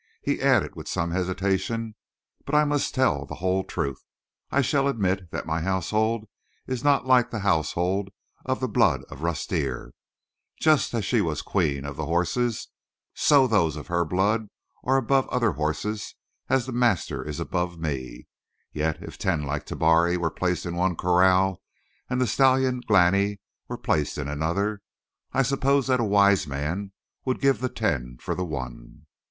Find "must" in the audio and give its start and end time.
2.63-2.95